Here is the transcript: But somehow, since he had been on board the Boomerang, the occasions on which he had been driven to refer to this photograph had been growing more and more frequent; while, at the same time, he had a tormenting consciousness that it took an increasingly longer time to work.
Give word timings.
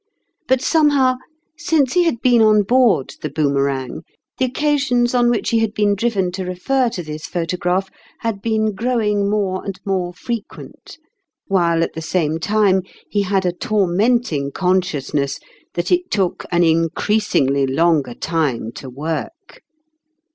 But 0.47 0.63
somehow, 0.63 1.17
since 1.55 1.93
he 1.93 2.05
had 2.05 2.21
been 2.23 2.41
on 2.41 2.63
board 2.63 3.13
the 3.21 3.29
Boomerang, 3.29 4.01
the 4.39 4.45
occasions 4.45 5.13
on 5.13 5.29
which 5.29 5.51
he 5.51 5.59
had 5.59 5.75
been 5.75 5.93
driven 5.93 6.31
to 6.31 6.43
refer 6.43 6.89
to 6.89 7.03
this 7.03 7.27
photograph 7.27 7.87
had 8.21 8.41
been 8.41 8.73
growing 8.73 9.29
more 9.29 9.63
and 9.63 9.79
more 9.85 10.11
frequent; 10.11 10.97
while, 11.45 11.83
at 11.83 11.93
the 11.93 12.01
same 12.01 12.39
time, 12.39 12.81
he 13.11 13.21
had 13.21 13.45
a 13.45 13.53
tormenting 13.53 14.51
consciousness 14.51 15.39
that 15.75 15.91
it 15.91 16.09
took 16.09 16.45
an 16.51 16.63
increasingly 16.63 17.67
longer 17.67 18.15
time 18.15 18.71
to 18.71 18.89
work. 18.89 19.61